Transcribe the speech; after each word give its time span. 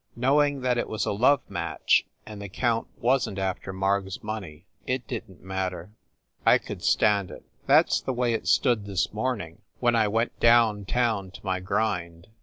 Knowing 0.15 0.61
that 0.61 0.79
it 0.79 0.89
was 0.89 1.05
a 1.05 1.11
love 1.11 1.47
match, 1.47 2.07
and 2.25 2.41
the 2.41 2.49
count 2.49 2.87
wasn 2.97 3.35
t 3.35 3.41
after 3.43 3.71
Marg 3.71 4.07
s 4.07 4.23
money, 4.23 4.65
it 4.87 5.07
didn 5.07 5.37
t 5.37 5.43
matter. 5.43 5.91
I 6.43 6.57
could 6.57 6.83
stand 6.83 7.29
it. 7.29 7.45
That 7.67 7.89
s 7.89 8.01
the 8.01 8.11
way 8.11 8.33
it 8.33 8.47
stood 8.47 8.85
this 8.87 9.13
morning, 9.13 9.61
when 9.79 9.95
I 9.95 10.07
went 10.07 10.31
THE 10.39 10.47
ST. 10.47 10.49
PAUL 10.53 10.63
BUILDING 10.73 10.85
225 10.85 11.05
down 11.05 11.21
town 11.25 11.31
to 11.39 11.45
my 11.45 11.59
grind. 11.59 12.27